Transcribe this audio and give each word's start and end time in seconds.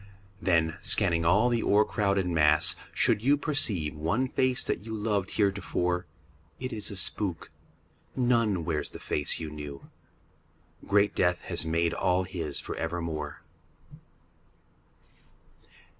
Then, 0.41 0.77
scanning 0.81 1.25
all 1.25 1.47
the 1.49 1.61
o'ercrowded 1.61 2.25
mass, 2.25 2.75
should 2.91 3.21
you 3.21 3.37
Perceive 3.37 3.93
one 3.95 4.29
face 4.29 4.63
that 4.63 4.83
you 4.83 4.95
loved 4.95 5.35
heretofore, 5.35 6.07
It 6.59 6.73
is 6.73 6.89
a 6.89 6.97
spook. 6.97 7.51
None 8.15 8.65
wears 8.65 8.89
the 8.89 8.99
face 8.99 9.39
you 9.39 9.51
knew. 9.51 9.91
Great 10.87 11.13
death 11.13 11.41
has 11.41 11.67
made 11.67 11.93
all 11.93 12.23
his 12.23 12.59
for 12.59 12.75
evermore. 12.77 13.43